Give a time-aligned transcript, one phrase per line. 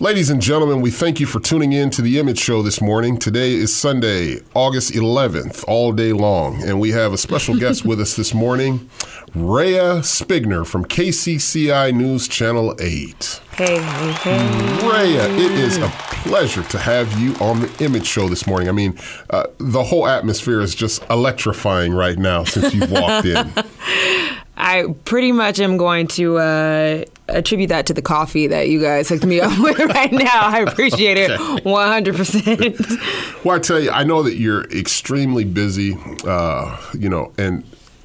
[0.00, 3.16] Ladies and gentlemen, we thank you for tuning in to the Image Show this morning.
[3.16, 8.00] Today is Sunday, August 11th, all day long, and we have a special guest with
[8.00, 8.90] us this morning,
[9.36, 13.40] Rhea Spigner from KCCI News Channel 8.
[13.52, 14.88] Hey, hey, hey.
[14.88, 18.68] Rhea, it is a pleasure to have you on the Image Show this morning.
[18.68, 18.98] I mean,
[19.30, 23.48] uh, the whole atmosphere is just electrifying right now since you've walked in.
[24.56, 29.08] I pretty much am going to uh, attribute that to the coffee that you guys
[29.08, 30.28] hooked me up with right now.
[30.32, 33.44] I appreciate it 100%.
[33.44, 37.64] Well, I tell you, I know that you're extremely busy, uh, you know, and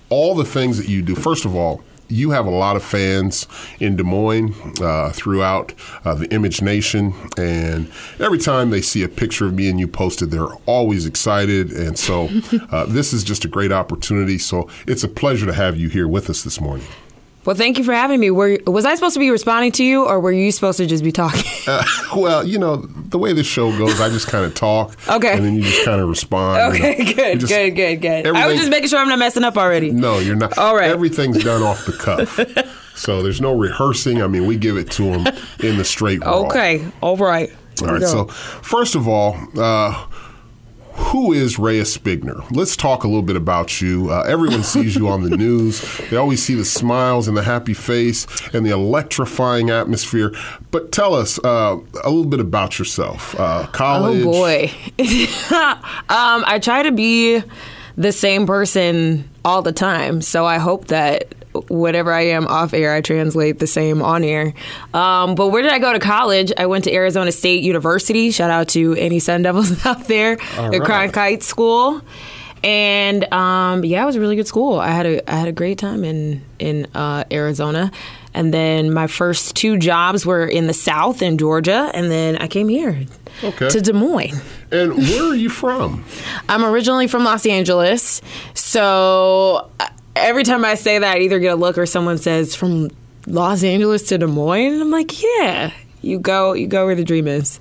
[0.09, 1.15] all the things that you do.
[1.15, 3.47] First of all, you have a lot of fans
[3.79, 5.73] in Des Moines uh, throughout
[6.03, 9.87] uh, the Image Nation, and every time they see a picture of me and you
[9.87, 11.71] posted, they're always excited.
[11.71, 12.29] And so,
[12.71, 14.39] uh, this is just a great opportunity.
[14.39, 16.87] So, it's a pleasure to have you here with us this morning.
[17.45, 18.31] Well, thank you for having me.
[18.31, 21.03] Were, was I supposed to be responding to you, or were you supposed to just
[21.03, 21.43] be talking?
[21.69, 21.83] Uh,
[22.15, 24.95] well, you know, the way this show goes, I just kind of talk.
[25.07, 25.33] Okay.
[25.33, 26.73] And then you just kind of respond.
[26.73, 27.13] okay, you know.
[27.13, 28.27] good, just- good, good, good.
[28.27, 29.91] I was just making sure I'm not messing up already.
[29.91, 30.57] No, you're not.
[30.57, 30.89] All right.
[30.89, 32.39] Everything's done off the cuff.
[32.95, 34.23] so there's no rehearsing.
[34.23, 35.27] I mean, we give it to them
[35.59, 36.47] in the straight raw.
[36.47, 37.51] Okay, all right.
[37.83, 38.01] All right.
[38.01, 40.07] So, first of all, uh,
[40.99, 42.45] who is Rhea Spigner?
[42.51, 44.11] Let's talk a little bit about you.
[44.11, 45.81] Uh, everyone sees you on the news.
[46.09, 50.33] They always see the smiles and the happy face and the electrifying atmosphere.
[50.71, 53.39] But tell us uh, a little bit about yourself.
[53.39, 54.23] Uh, college.
[54.23, 54.71] Oh boy.
[56.09, 57.41] um, I try to be
[57.97, 60.21] the same person all the time.
[60.21, 61.33] So I hope that
[61.67, 64.53] whatever I am off air, I translate the same on air.
[64.93, 66.51] Um, but where did I go to college?
[66.57, 68.31] I went to Arizona State University.
[68.31, 71.11] Shout out to any Sun Devils out there All at right.
[71.11, 72.01] Cronkite School.
[72.63, 74.79] And um, yeah, it was a really good school.
[74.79, 77.89] I had a I had a great time in in uh, Arizona,
[78.33, 82.47] and then my first two jobs were in the South in Georgia, and then I
[82.49, 83.05] came here
[83.45, 83.69] Okay.
[83.69, 84.41] to Des Moines.
[84.73, 86.03] And where are you from?
[86.49, 88.21] I'm originally from Los Angeles,
[88.53, 92.55] so uh, every time I say that, I either get a look or someone says
[92.55, 92.89] from
[93.27, 94.73] Los Angeles to Des Moines.
[94.73, 95.71] And I'm like, yeah,
[96.01, 97.59] you go, you go where the dream is.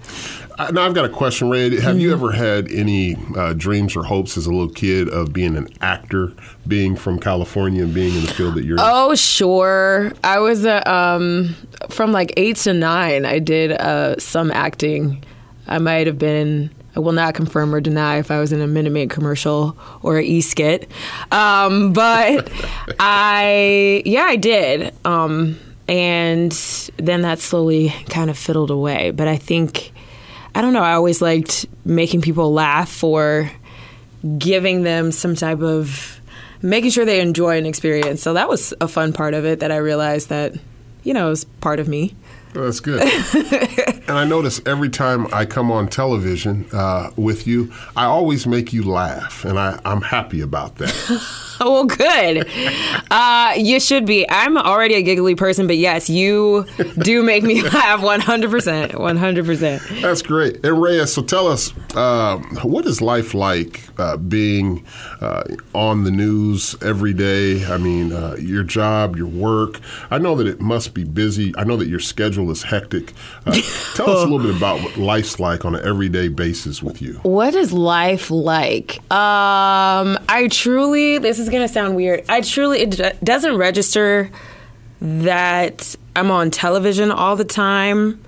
[0.58, 1.78] Uh, Now I've got a question, Ray.
[1.80, 2.24] Have you Mm-hmm.
[2.24, 6.32] ever had any uh, dreams or hopes as a little kid of being an actor,
[6.66, 8.82] being from California and being in the field that you're in?
[8.84, 10.12] Oh, sure.
[10.24, 11.54] I was uh, um,
[11.90, 13.24] from like eight to nine.
[13.24, 15.24] I did uh, some acting.
[15.68, 16.70] I might have been.
[16.98, 20.18] I will not confirm or deny if I was in a Minute Maid commercial or
[20.18, 20.88] a Nesquik.
[21.32, 22.50] Um, but
[22.98, 24.92] I, yeah, I did.
[25.04, 26.50] Um, and
[26.96, 29.12] then that slowly kind of fiddled away.
[29.12, 29.92] But I think,
[30.56, 30.82] I don't know.
[30.82, 33.48] I always liked making people laugh or
[34.36, 36.20] giving them some type of
[36.62, 38.22] making sure they enjoy an experience.
[38.22, 40.52] So that was a fun part of it that I realized that,
[41.04, 42.16] you know, is part of me.
[42.58, 43.00] Oh, That's good.
[44.08, 48.72] and I notice every time I come on television uh, with you, I always make
[48.72, 50.92] you laugh, and I, I'm happy about that.
[51.60, 52.48] Oh, well, good.
[53.12, 54.28] Uh, you should be.
[54.28, 56.66] I'm already a giggly person, but yes, you
[56.98, 58.90] do make me laugh 100%.
[58.90, 60.00] 100%.
[60.02, 60.64] That's great.
[60.64, 64.84] And Reyes, so tell us, uh, what is life like uh, being
[65.20, 65.44] uh,
[65.74, 67.64] on the news every day?
[67.66, 69.78] I mean, uh, your job, your work.
[70.10, 71.54] I know that it must be busy.
[71.56, 73.12] I know that your schedule is hectic.
[73.46, 73.52] Uh,
[73.94, 77.14] tell us a little bit about what life's like on an everyday basis with you.
[77.22, 78.98] What is life like?
[79.12, 82.24] Um, I truly, this is going to sound weird.
[82.28, 84.30] I truly, it doesn't register
[85.00, 88.22] that I'm on television all the time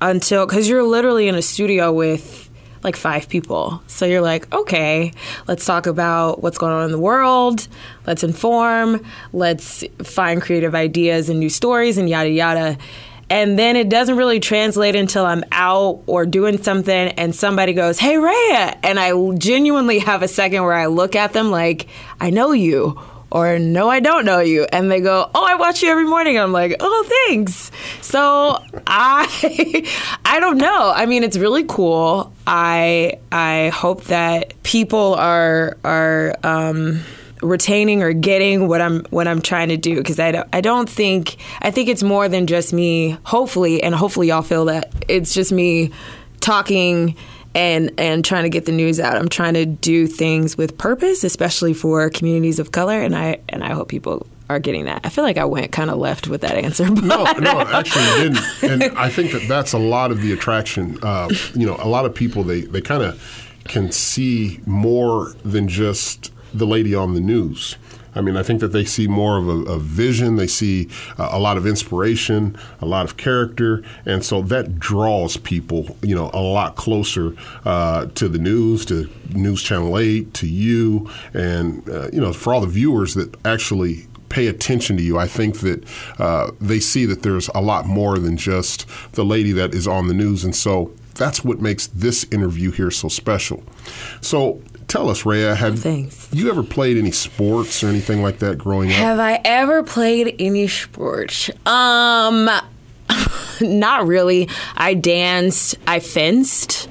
[0.00, 2.42] until, because you're literally in a studio with
[2.82, 3.82] like five people.
[3.86, 5.12] So you're like, okay,
[5.48, 7.66] let's talk about what's going on in the world.
[8.06, 9.02] Let's inform.
[9.32, 12.76] Let's find creative ideas and new stories and yada yada.
[13.30, 17.98] And then it doesn't really translate until I'm out or doing something and somebody goes,
[17.98, 18.78] Hey, Rhea.
[18.82, 21.88] And I genuinely have a second where I look at them like,
[22.20, 23.00] I know you.
[23.30, 26.38] Or no, I don't know you, and they go, "Oh, I watch you every morning."
[26.38, 30.92] I'm like, "Oh, thanks." So I, I don't know.
[30.94, 32.32] I mean, it's really cool.
[32.46, 37.00] I I hope that people are are um,
[37.44, 40.88] retaining or getting what I'm what I'm trying to do because I don't, I don't
[40.88, 43.16] think I think it's more than just me.
[43.24, 45.90] Hopefully, and hopefully y'all feel that it's just me
[46.40, 47.16] talking
[47.54, 49.16] and and trying to get the news out.
[49.16, 53.62] I'm trying to do things with purpose, especially for communities of color, and I and
[53.62, 55.00] I hope people are getting that.
[55.04, 56.90] I feel like I went kind of left with that answer.
[56.90, 58.62] But No, no, actually didn't.
[58.62, 60.98] And I think that that's a lot of the attraction.
[61.02, 65.68] Uh, you know, a lot of people they they kind of can see more than
[65.68, 67.76] just the lady on the news.
[68.14, 70.36] I mean, I think that they see more of a, a vision.
[70.36, 75.96] They see a lot of inspiration, a lot of character, and so that draws people,
[76.02, 77.34] you know, a lot closer
[77.64, 82.54] uh, to the news, to News Channel Eight, to you, and uh, you know, for
[82.54, 85.18] all the viewers that actually pay attention to you.
[85.18, 85.84] I think that
[86.18, 90.08] uh, they see that there's a lot more than just the lady that is on
[90.08, 93.62] the news, and so that's what makes this interview here so special.
[94.20, 96.28] So tell us, Rhea, have Thanks.
[96.32, 98.96] you ever played any sports or anything like that growing up?
[98.96, 101.50] Have I ever played any sports?
[101.66, 102.50] Um,
[103.60, 104.48] not really.
[104.76, 105.76] I danced.
[105.86, 106.88] I fenced.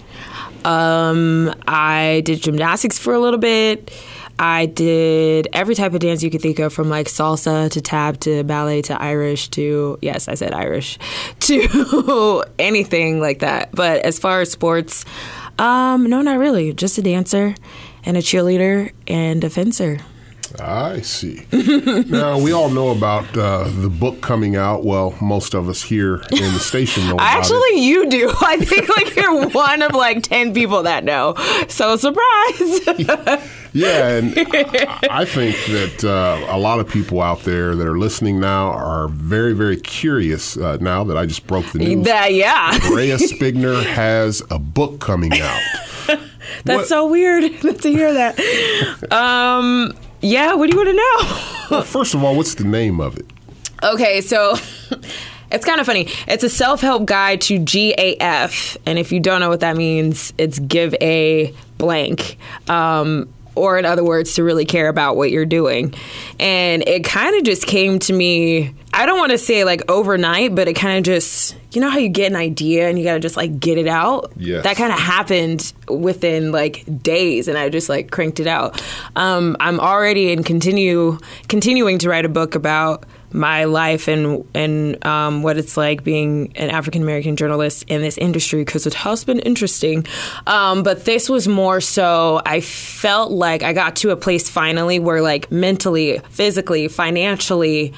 [0.65, 3.91] Um, I did gymnastics for a little bit.
[4.39, 8.19] I did every type of dance you could think of, from like salsa to tap
[8.21, 10.97] to ballet to Irish to yes, I said Irish
[11.41, 13.71] to anything like that.
[13.73, 15.05] But as far as sports,
[15.59, 16.73] um, no, not really.
[16.73, 17.55] Just a dancer
[18.05, 19.99] and a cheerleader and a fencer.
[20.59, 21.47] I see.
[21.51, 24.83] now we all know about uh, the book coming out.
[24.83, 27.79] Well, most of us here in the station know about Actually, it.
[27.79, 28.31] you do.
[28.41, 31.33] I think like you're one of like ten people that know.
[31.69, 33.59] So surprise.
[33.73, 37.97] Yeah, and I, I think that uh, a lot of people out there that are
[37.97, 40.55] listening now are very, very curious.
[40.57, 42.71] Uh, now that I just broke the news, that yeah.
[42.93, 45.61] Rhea Spigner has a book coming out.
[46.65, 49.11] That's What- so weird to hear that.
[49.11, 50.53] Um, yeah.
[50.53, 51.77] What do you want to know?
[51.77, 53.25] Well, first of all, what's the name of it?
[53.81, 54.55] Okay, so
[55.51, 56.07] it's kind of funny.
[56.27, 58.77] It's a self help guide to GAF.
[58.85, 62.37] And if you don't know what that means, it's give a blank.
[62.69, 65.93] Um, or, in other words, to really care about what you're doing.
[66.39, 70.55] And it kind of just came to me, I don't want to say like overnight,
[70.55, 73.13] but it kind of just, you know how you get an idea and you got
[73.13, 74.31] to just like get it out?
[74.37, 74.63] Yes.
[74.63, 78.81] That kind of happened within like days and I just like cranked it out.
[79.15, 85.03] Um, I'm already in continue continuing to write a book about my life and and
[85.05, 89.23] um, what it's like being an African American journalist in this industry because it has
[89.23, 90.05] been interesting.
[90.47, 94.99] Um, but this was more so I felt like I got to a place finally
[94.99, 97.93] where like mentally, physically, financially.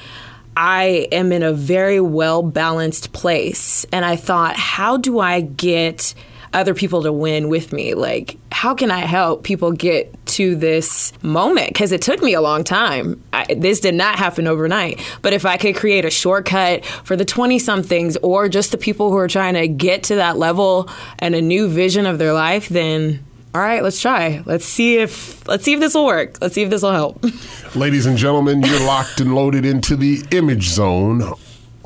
[0.58, 3.84] I am in a very well balanced place.
[3.92, 6.14] And I thought, how do I get
[6.56, 7.94] other people to win with me?
[7.94, 11.68] Like, how can I help people get to this moment?
[11.68, 13.22] Because it took me a long time.
[13.32, 15.00] I, this did not happen overnight.
[15.22, 19.10] But if I could create a shortcut for the 20 somethings or just the people
[19.10, 20.88] who are trying to get to that level
[21.18, 23.22] and a new vision of their life, then.
[23.54, 24.42] All right, let's try.
[24.44, 26.36] Let's see if let's see if this will work.
[26.42, 27.24] Let's see if this will help.
[27.74, 31.22] Ladies and gentlemen, you're locked and loaded into the Image Zone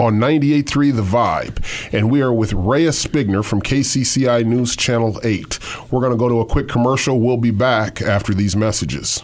[0.01, 1.93] on 98.3 The Vibe.
[1.93, 5.59] And we are with Rhea Spigner from KCCI News Channel 8.
[5.93, 7.21] We're going to go to a quick commercial.
[7.21, 9.23] We'll be back after these messages.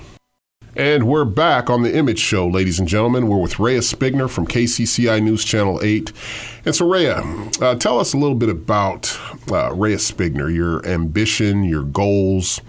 [0.76, 3.28] And we're back on the Image Show, ladies and gentlemen.
[3.28, 6.12] We're with Rhea Spigner from KCCI News Channel 8.
[6.66, 7.22] And so, Rhea,
[7.62, 9.18] uh, tell us a little bit about
[9.50, 12.60] uh, Rhea Spigner, your ambition, your goals,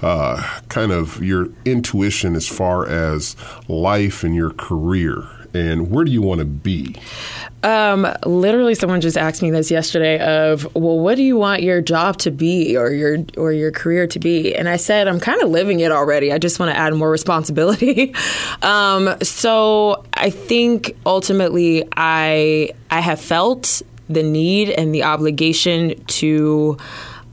[0.00, 3.36] uh, kind of your intuition as far as
[3.68, 6.96] life and your career, and where do you want to be?
[7.62, 10.18] Um, literally, someone just asked me this yesterday.
[10.18, 14.06] Of well, what do you want your job to be, or your or your career
[14.08, 14.54] to be?
[14.54, 16.32] And I said, I'm kind of living it already.
[16.32, 18.14] I just want to add more responsibility.
[18.62, 26.76] um, so I think ultimately, I I have felt the need and the obligation to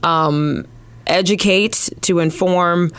[0.02, 0.66] um,
[1.06, 2.92] educate, to inform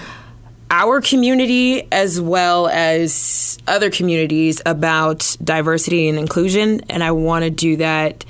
[0.72, 7.52] our community as well as other communities about diversity and inclusion and I want to
[7.52, 8.24] do that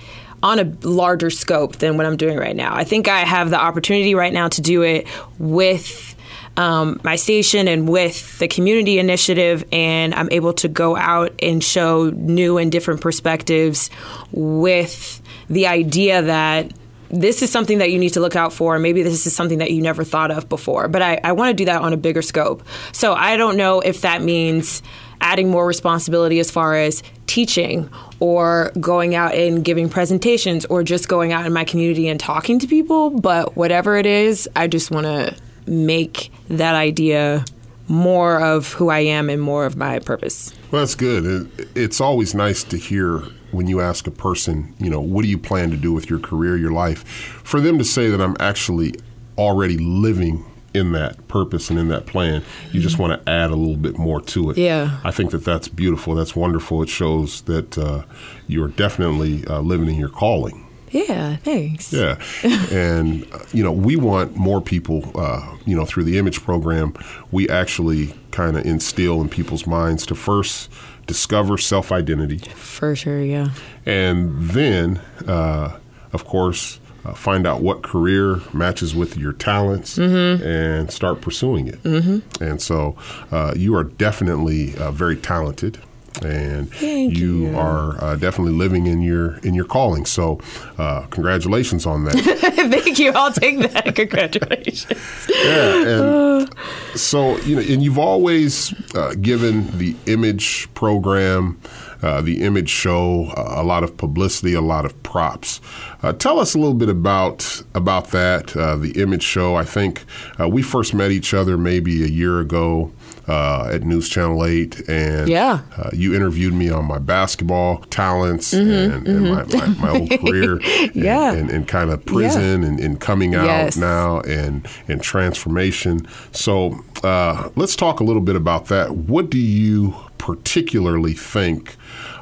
[0.44, 2.76] on a larger scope than what I'm doing right now.
[2.76, 5.08] I think I have the opportunity right now to do it
[5.38, 6.16] with
[6.58, 11.64] um, my station and with the community initiative, and I'm able to go out and
[11.64, 13.90] show new and different perspectives
[14.32, 16.72] with the idea that
[17.12, 18.80] this is something that you need to look out for.
[18.80, 20.88] Maybe this is something that you never thought of before.
[20.88, 22.64] But I, I want to do that on a bigger scope.
[22.94, 24.82] So I don't know if that means
[25.20, 27.90] adding more responsibility as far as teaching
[28.20, 32.60] or going out and giving presentations or just going out in my community and talking
[32.60, 33.10] to people.
[33.10, 35.36] But whatever it is, I just want to
[35.68, 37.46] make that idea
[37.88, 40.54] more of who I am and more of my purpose.
[40.72, 41.26] Well, that's good.
[41.60, 45.30] It, it's always nice to hear when you ask a person, you know, what do
[45.30, 47.04] you plan to do with your career, your life,
[47.44, 48.96] for them to say that I'm actually
[49.38, 52.44] already living in that purpose and in that plan.
[52.72, 54.58] You just want to add a little bit more to it.
[54.58, 55.00] Yeah.
[55.04, 56.16] I think that that's beautiful.
[56.16, 56.82] That's wonderful.
[56.82, 58.04] It shows that uh,
[58.48, 60.68] you're definitely uh, living in your calling.
[60.92, 61.94] Yeah, thanks.
[61.94, 62.22] Yeah,
[62.72, 65.10] and uh, you know we want more people.
[65.16, 66.94] Uh, you know, through the image program,
[67.32, 70.70] we actually kind of instill in people's minds to first
[71.12, 73.50] discover self identity, For sure, yeah.
[73.86, 75.78] and then, uh,
[76.14, 76.80] of course.
[77.04, 81.82] Uh, find out what career matches with your talents and start pursuing it.
[81.82, 82.44] Mm-hmm.
[82.44, 82.96] And so
[83.32, 85.80] uh, you are definitely uh, very talented.
[86.22, 87.58] And Thank you.
[87.58, 90.06] are uh, definitely living in your in your calling.
[90.06, 90.40] So,
[90.78, 92.16] uh, congratulations on that.
[92.84, 93.12] Thank you.
[93.16, 93.96] I'll take that.
[94.02, 95.02] Congratulations.
[95.44, 96.56] yeah, and
[96.96, 101.60] so you know, and you've always uh, given the image program,
[102.02, 105.62] uh, the image show, uh, a lot of publicity, a lot of props.
[106.04, 109.56] Uh, tell us a little bit about about that, uh, the image show.
[109.56, 110.04] I think
[110.40, 112.92] uh, we first met each other maybe a year ago.
[113.28, 115.60] Uh, at News Channel 8, and Yeah.
[115.78, 120.54] uh, you interviewed me on my basketball talents and, and my, my, my old career,
[120.54, 121.32] and, Mm-hmm, Yeah.
[121.32, 123.78] and, and kind of prison and, and coming out Yes.
[123.78, 126.08] now and and transformation.
[126.32, 128.96] So uh, let's talk a little bit about that.
[128.96, 131.76] What do you particularly think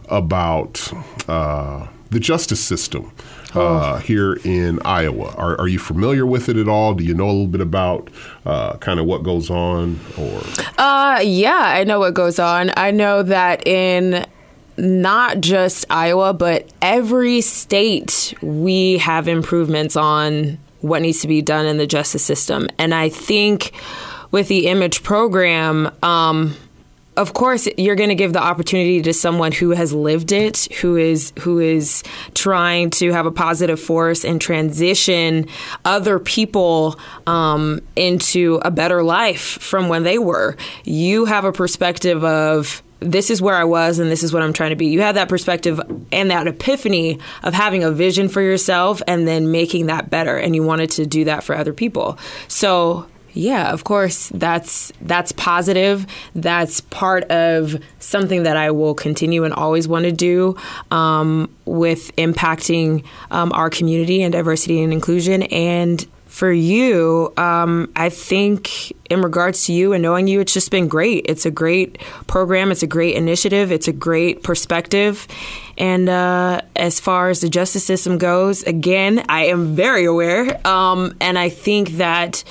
[0.09, 0.91] about
[1.29, 3.11] uh, the justice system
[3.55, 5.33] uh, here in Iowa?
[5.37, 6.93] Are, are you familiar with it at all?
[6.93, 8.09] Do you know a little bit about
[8.45, 9.99] uh, kind of what goes on?
[10.17, 10.41] Or
[10.77, 12.71] Uh, yeah, I know what goes on.
[12.77, 14.25] I know that in
[14.77, 21.65] not just Iowa, but every state, we have improvements on what needs to be done
[21.65, 22.69] in the justice system.
[22.77, 23.73] And I think
[24.31, 26.55] with the image program, um,
[27.17, 30.95] of course you're going to give the opportunity to someone who has lived it who
[30.95, 35.45] is who is trying to have a positive force and transition
[35.85, 42.23] other people um, into a better life from when they were you have a perspective
[42.23, 44.87] of this is where I was and this is what I'm trying to be.
[44.87, 45.79] You have that perspective
[46.11, 50.55] and that epiphany of having a vision for yourself and then making that better and
[50.55, 52.19] you wanted to do that for other people.
[52.47, 53.07] So
[53.39, 56.05] yeah, of course, that's that's positive.
[56.35, 60.57] That's part of something that I will continue and always want to do
[60.91, 65.43] um, with impacting um, our community and diversity and inclusion.
[65.43, 70.69] And for you, um, I think in regards to you and knowing you, it's just
[70.69, 71.25] been great.
[71.29, 72.71] It's a great program.
[72.71, 73.71] It's a great initiative.
[73.71, 75.27] It's a great perspective.
[75.77, 81.15] And uh, as far as the justice system goes, again, I am very aware, um,
[81.21, 82.43] and I think that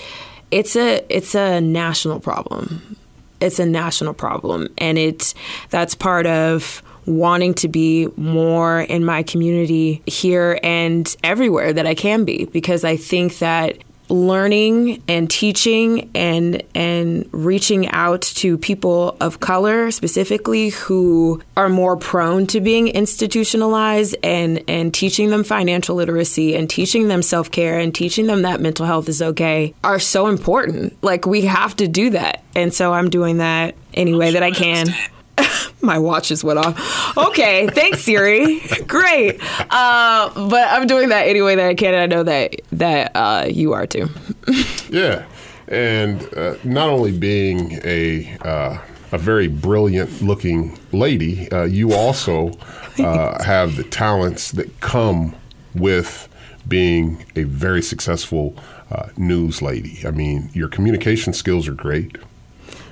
[0.50, 2.96] it's a it's a national problem.
[3.40, 5.34] It's a national problem, and it's
[5.70, 11.94] that's part of wanting to be more in my community here and everywhere that I
[11.94, 13.78] can be because I think that
[14.08, 21.96] learning and teaching and and reaching out to people of color specifically who are more
[21.96, 27.94] prone to being institutionalized and and teaching them financial literacy and teaching them self-care and
[27.94, 30.96] teaching them that mental health is okay are so important.
[31.02, 32.42] Like we have to do that.
[32.54, 34.86] And so I'm doing that any way that I can
[35.82, 37.16] my watch just went off.
[37.16, 38.60] Okay, thanks Siri.
[38.86, 39.40] Great,
[39.70, 43.46] uh, but I'm doing that anyway that I can, and I know that that uh,
[43.48, 44.08] you are too.
[44.90, 45.26] Yeah,
[45.68, 48.78] and uh, not only being a uh,
[49.12, 52.52] a very brilliant looking lady, uh, you also
[52.98, 55.34] uh, have the talents that come
[55.74, 56.28] with
[56.66, 58.54] being a very successful
[58.90, 60.00] uh, news lady.
[60.06, 62.16] I mean, your communication skills are great.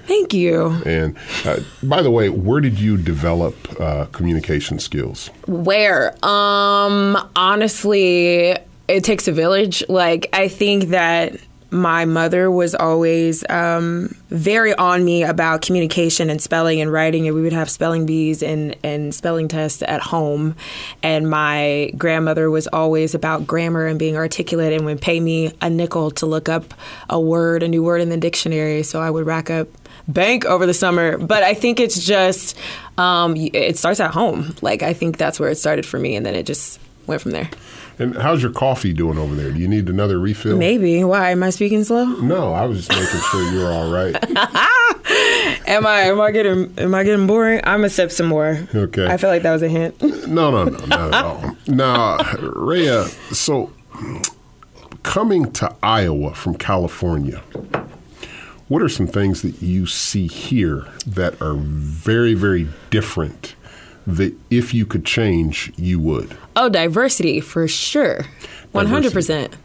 [0.06, 0.80] Thank you.
[0.86, 5.30] And uh, by the way, where did you develop uh, communication skills?
[5.46, 6.12] Where?
[6.24, 8.56] Um, honestly,
[8.88, 9.82] it takes a village.
[9.88, 11.36] Like I think that
[11.70, 17.34] my mother was always um, very on me about communication and spelling and writing, and
[17.34, 20.54] we would have spelling bees and, and spelling tests at home.
[21.02, 25.68] And my grandmother was always about grammar and being articulate and would pay me a
[25.68, 26.72] nickel to look up
[27.10, 28.82] a word, a new word in the dictionary.
[28.84, 29.68] So I would rack up
[30.08, 31.18] bank over the summer.
[31.18, 32.56] But I think it's just,
[32.98, 34.54] um, it starts at home.
[34.62, 37.32] Like, I think that's where it started for me, and then it just went from
[37.32, 37.48] there.
[37.98, 39.50] And how's your coffee doing over there?
[39.50, 40.58] Do you need another refill?
[40.58, 41.02] Maybe.
[41.02, 41.30] Why?
[41.30, 42.04] Am I speaking slow?
[42.04, 44.14] No, I was just making sure you were all right.
[45.68, 46.00] Am I?
[46.02, 46.74] Am I getting?
[46.78, 47.60] Am I getting boring?
[47.64, 48.58] I'm gonna sip some more.
[48.74, 49.06] Okay.
[49.06, 49.94] I feel like that was a hint.
[50.26, 51.56] No, no, no, not at all.
[51.68, 53.70] Now, Rhea, so
[55.04, 57.42] coming to Iowa from California,
[58.68, 63.54] what are some things that you see here that are very, very different
[64.06, 66.36] that if you could change, you would?
[66.54, 68.24] Oh, diversity for sure.
[68.72, 69.56] One hundred percent.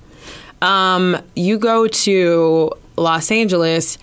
[0.61, 3.97] Um, you go to Los Angeles,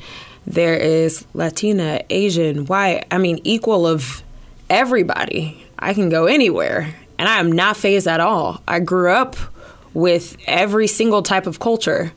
[0.46, 3.04] there is Latina, Asian, white.
[3.10, 4.22] I mean, equal of
[4.68, 5.64] everybody.
[5.78, 8.60] I can go anywhere, and I am not fazed at all.
[8.66, 9.36] I grew up
[9.94, 12.12] with every single type of culture.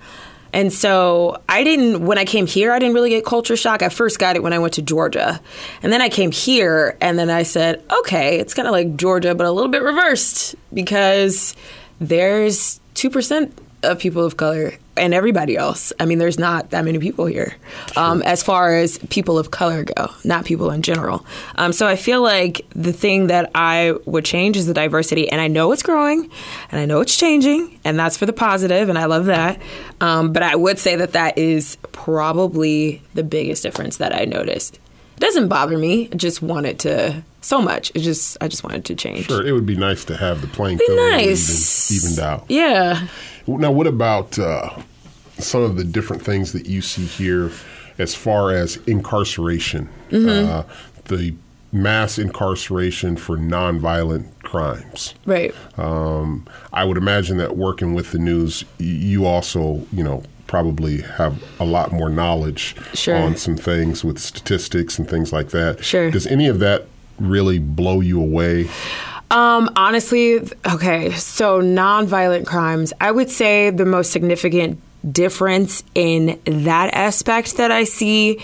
[0.53, 3.81] And so I didn't, when I came here, I didn't really get culture shock.
[3.81, 5.39] I first got it when I went to Georgia.
[5.81, 9.33] And then I came here and then I said, okay, it's kind of like Georgia,
[9.33, 11.55] but a little bit reversed because
[11.99, 13.51] there's 2%
[13.83, 15.91] of people of color and everybody else.
[15.99, 17.55] I mean, there's not that many people here
[17.97, 21.25] um, as far as people of color go, not people in general.
[21.55, 25.41] Um, so I feel like the thing that I would change is the diversity, and
[25.41, 26.29] I know it's growing,
[26.71, 29.59] and I know it's changing, and that's for the positive, and I love that.
[29.99, 34.75] Um, but I would say that that is probably the biggest difference that I noticed.
[34.75, 36.09] It doesn't bother me.
[36.11, 37.91] I just want it to so much.
[37.95, 39.27] It just I just wanted to change.
[39.27, 41.91] Sure, it would be nice to have the playing field nice.
[41.91, 42.45] even, evened out.
[42.49, 43.07] Yeah.
[43.47, 44.69] Now, what about uh,
[45.41, 47.51] some of the different things that you see here
[47.97, 49.89] as far as incarceration?
[50.11, 50.63] Uh,
[51.05, 51.33] the
[51.73, 55.13] mass incarceration for nonviolent crimes.
[55.25, 55.53] Right.
[55.77, 61.41] Um, I would imagine that working with the news, you also, you know, probably have
[61.61, 63.15] a lot more knowledge Sure.
[63.15, 65.83] on some things with statistics and things like that.
[65.83, 66.11] Sure.
[66.11, 66.87] Does any of that
[67.19, 68.67] really blow you away?
[69.29, 70.41] Um, honestly,
[70.73, 74.77] okay, so nonviolent crimes, I would say the most significant
[75.09, 78.39] difference in that aspect that I see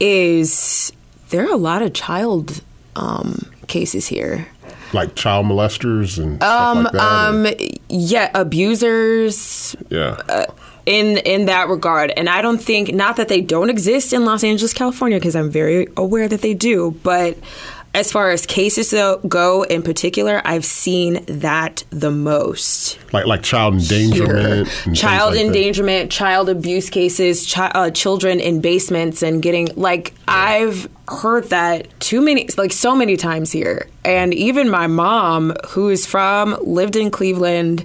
[0.00, 0.92] is
[1.30, 2.62] there are a lot of child
[2.96, 4.48] um, cases here.
[4.92, 7.00] Like child molesters and Um, like that?
[7.00, 7.46] or- um,
[7.88, 10.44] yeah, abusers yeah.
[10.84, 14.44] in in that regard, and I don't think not that they don't exist in Los
[14.44, 17.36] Angeles, California, because I'm very aware that they do, but.
[17.94, 22.98] As far as cases though, go in particular, I've seen that the most.
[23.12, 25.46] like like child endangerment, child like that.
[25.46, 31.88] endangerment, child abuse cases, chi- uh, children in basements, and getting like I've heard that
[32.00, 36.96] too many, like so many times here, and even my mom, who is from, lived
[36.96, 37.84] in Cleveland.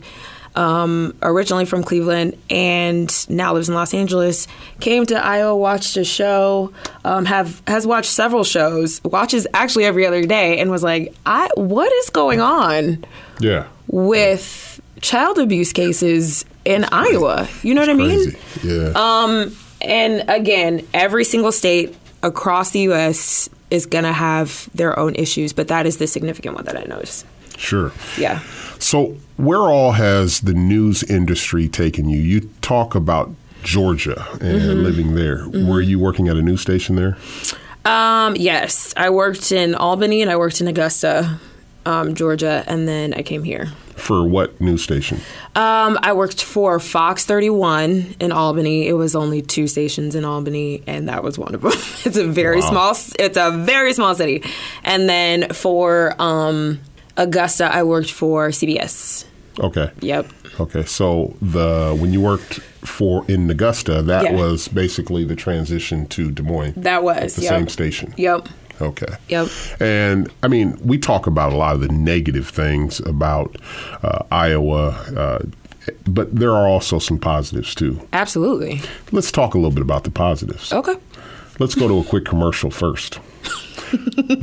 [0.57, 4.47] Um, originally from Cleveland and now lives in Los Angeles,
[4.79, 6.73] came to Iowa, watched a show,
[7.05, 11.47] um, have has watched several shows, watches actually every other day, and was like, "I
[11.55, 13.05] what is going on?"
[13.39, 13.65] Yeah.
[13.87, 17.47] with child abuse cases in Iowa.
[17.61, 18.31] You know what I mean?
[18.31, 18.37] Crazy.
[18.63, 18.91] Yeah.
[18.95, 23.47] Um, and again, every single state across the U.S.
[23.69, 26.83] is going to have their own issues, but that is the significant one that I
[26.85, 27.25] noticed.
[27.57, 27.91] Sure.
[28.17, 28.39] Yeah.
[28.79, 32.19] So, where all has the news industry taken you?
[32.19, 33.31] You talk about
[33.63, 34.81] Georgia and Mm-hmm.
[34.83, 35.47] living there.
[35.49, 37.17] Were you working at a news station there?
[37.85, 41.39] Um, yes, I worked in Albany and I worked in Augusta,
[41.85, 43.67] um, Georgia, and then I came here.
[43.95, 45.17] For what news station?
[45.55, 48.87] Um, I worked for Fox 31 in Albany.
[48.87, 51.71] It was only two stations in Albany, and that was one of them.
[52.05, 52.69] it's a very Wow.
[52.69, 52.97] small.
[53.19, 54.43] It's a very small city.
[54.83, 56.79] And then for um,
[57.17, 59.25] Augusta, I worked for CBS.
[59.59, 59.91] Okay.
[60.01, 60.27] Yep.
[60.59, 60.85] Okay.
[60.85, 64.33] So the when you worked for in Augusta, that Yeah.
[64.33, 66.73] was basically the transition to Des Moines.
[66.77, 67.49] That was the yep.
[67.49, 68.13] same station.
[68.17, 68.47] Yep.
[68.79, 69.13] Okay.
[69.29, 69.47] Yep.
[69.79, 73.57] And I mean, we talk about a lot of the negative things about
[74.03, 75.39] uh, Iowa, uh,
[76.05, 78.07] but there are also some positives too.
[78.13, 78.81] Absolutely.
[79.11, 80.71] Let's talk a little bit about the positives.
[80.71, 80.95] Okay.
[81.59, 83.19] Let's go to a quick commercial first.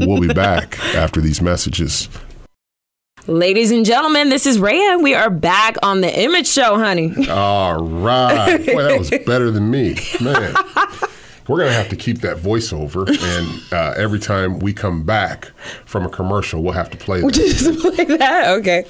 [0.01, 2.09] we'll be back after these messages.
[3.27, 4.99] Ladies and gentlemen, this is Rhea.
[4.99, 7.11] We are back on the Image Show, honey.
[7.31, 8.59] All right.
[8.67, 9.97] Boy, that was better than me.
[10.21, 10.55] Man.
[11.47, 15.47] We're going to have to keep that voiceover, and uh, every time we come back
[15.85, 17.35] from a commercial, we'll have to play that.
[17.35, 18.49] Just play that.
[18.59, 18.85] Okay.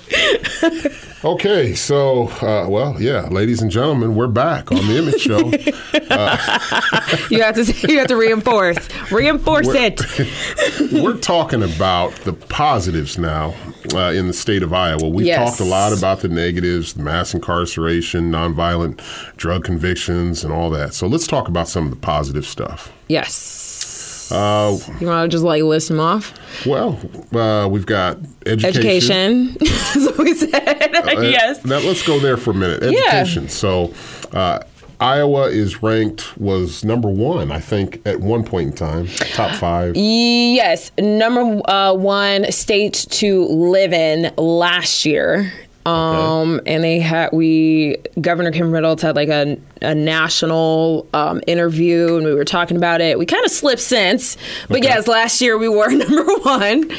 [1.24, 5.38] Okay, so, uh, well, yeah, ladies and gentlemen, we're back on the Image Show.
[7.30, 7.88] You have to.
[7.88, 8.76] You have to reinforce.
[9.10, 10.92] Reinforce We're- it.
[10.92, 13.54] we're talking about the positives now
[13.94, 15.08] uh, in the state of Iowa.
[15.08, 15.56] We've Yes.
[15.56, 19.00] talked a lot about the negatives, mass incarceration, nonviolent
[19.36, 20.92] drug convictions, and all that.
[20.94, 21.96] So let's talk about some of the
[22.44, 22.92] positive stuff.
[23.08, 24.30] Yes.
[24.32, 26.32] Uh, You want to just like list them off?
[26.66, 26.98] well,
[27.34, 29.50] uh, we've got education.
[29.50, 29.56] Education.
[29.60, 30.80] That's what we said.
[31.04, 31.64] Uh, yes.
[31.66, 32.82] Now let's go there for a minute.
[32.82, 33.00] Yeah.
[33.20, 33.48] Education.
[33.48, 33.92] So.
[34.32, 34.60] Uh,
[35.00, 39.96] Iowa is ranked was number one, I think, at one point in time, top five.
[39.96, 40.92] Yes.
[40.98, 45.52] Number uh, one state to live in last year.
[45.86, 52.16] Um, and they had we Governor Kim Reynolds had like a, a national um, interview,
[52.16, 53.18] and we were talking about it.
[53.18, 54.36] We kind of slipped since,
[54.68, 54.86] but Okay.
[54.88, 56.90] yes, last year we were number one,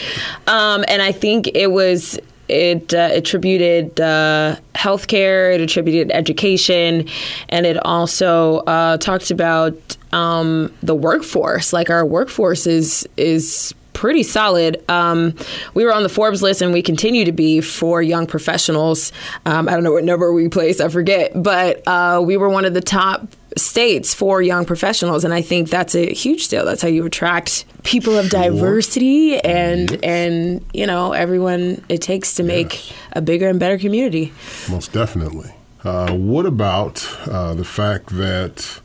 [0.47, 7.07] um, and I think it was it uh, attributed uh, healthcare, it attributed education,
[7.49, 11.73] and it also uh, talked about um, the workforce.
[11.73, 14.83] Like our workforce is is pretty solid.
[14.89, 15.33] Um,
[15.73, 19.11] we were on the Forbes list, and we continue to be for young professionals.
[19.47, 22.65] Um, I don't know what number we placed, I forget, but uh, we were one
[22.65, 23.27] of the top
[23.57, 27.63] states for young professionals and i think that's a huge deal that's how you attract
[27.83, 29.99] people of diversity and Yes.
[30.03, 32.97] and you know everyone it takes to make Yes.
[33.13, 34.33] a bigger and better community
[34.69, 35.51] Most definitely.
[35.85, 38.81] Uh, what about uh, the fact that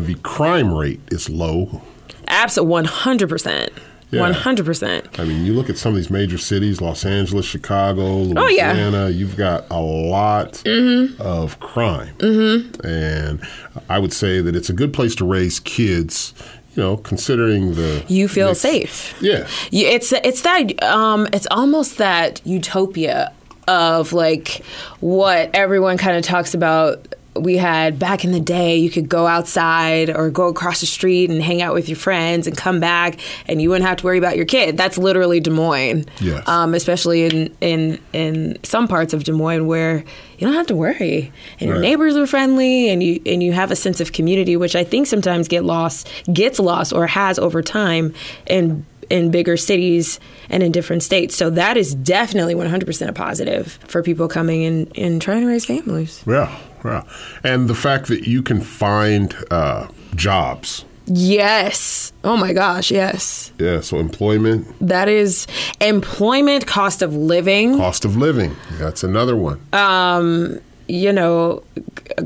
[0.00, 1.82] the crime rate is low?
[2.26, 3.68] absolutely 100%
[4.10, 4.32] Yeah.
[4.32, 8.02] 100% I mean, you look at some of these major cities, Los Angeles, Chicago,
[8.36, 8.72] Oh, yeah.
[8.72, 12.14] Louisiana, you've got a lot of crime.
[12.18, 12.86] Mm-hmm.
[12.86, 13.40] And
[13.88, 16.32] I would say that it's a good place to raise kids,
[16.74, 18.02] you know, considering the.
[18.08, 19.46] you feel safe Yeah.
[19.70, 23.32] You, it's it's that um, it's almost that utopia
[23.66, 24.62] of like
[25.00, 27.14] what everyone kind of talks about.
[27.42, 31.30] We had back in the day, you could go outside or go across the street
[31.30, 34.18] and hang out with your friends and come back, and you wouldn't have to worry
[34.18, 34.76] about your kid.
[34.76, 36.46] That's literally Des Moines, Yes.
[36.48, 40.04] um, especially in in in some parts of Des Moines where
[40.38, 43.70] you don't have to worry, and your neighbors are friendly, and you and you have
[43.70, 47.62] a sense of community, which I think sometimes get lost, gets lost, or has over
[47.62, 48.14] time
[48.46, 50.20] in in bigger cities
[50.50, 51.34] and in different states.
[51.34, 55.64] So that is definitely 100% a positive for people coming in and trying to raise
[55.64, 56.22] families.
[56.26, 56.54] Yeah.
[56.84, 57.02] Yeah.
[57.44, 60.84] And the fact that you can find uh, jobs.
[61.06, 62.12] Yes.
[62.22, 63.52] Oh my gosh, yes.
[63.58, 63.80] Yeah.
[63.80, 65.46] So employment, That is
[65.80, 68.54] employment, cost of living, cost of living.
[68.72, 69.60] That's another one.
[69.72, 71.62] Um, you know,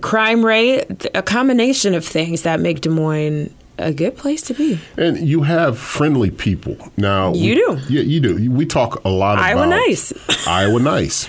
[0.01, 4.79] crime rate, a combination of things that make Des Moines a good place to be.
[4.97, 6.77] And you have friendly people.
[6.97, 7.79] Now You we- do.
[7.89, 8.51] Yeah, you do.
[8.51, 10.13] We talk a lot about Iowa nice.
[10.47, 11.29] Iowa nice.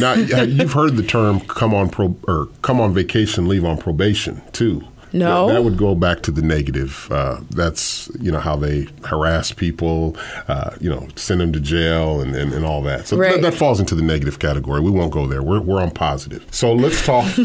[0.00, 4.42] Now you've heard the term "come on pro" or "come on vacation, leave on probation"
[4.52, 4.82] too.
[5.12, 5.48] No.
[5.48, 7.08] that, that would go back to the negative.
[7.10, 10.16] Uh, that's you know how they harass people,
[10.48, 13.06] uh, you know, send them to jail and, and, and all that.
[13.06, 13.34] So Right.
[13.34, 14.80] that, that falls into the negative category.
[14.80, 15.42] We won't go there.
[15.42, 16.46] We're, we're on positive.
[16.50, 17.26] So let's talk.
[17.38, 17.44] I'm